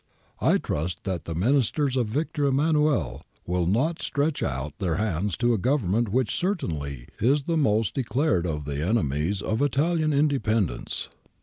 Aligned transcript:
I 0.39 0.57
trust 0.57 1.03
that 1.03 1.25
the 1.25 1.35
Ministers 1.35 1.95
of 1.95 2.07
Victor 2.07 2.47
Emmanuel 2.47 3.21
will 3.45 3.67
not 3.67 4.01
stretch 4.01 4.41
out 4.41 4.73
their 4.79 4.95
hands 4.95 5.37
to 5.37 5.53
a 5.53 5.59
Government 5.59 6.09
which 6.09 6.33
certainly 6.35 7.07
is 7.19 7.43
the 7.43 7.55
most 7.55 7.93
de 7.93 8.03
clared 8.03 8.47
of 8.47 8.65
the 8.65 8.81
enemies 8.83 9.43
of 9.43 9.61
Italian 9.61 10.11
independence.' 10.11 11.07